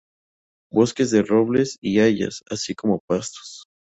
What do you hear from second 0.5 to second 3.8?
Bosques de robles y hayas, así como pastos.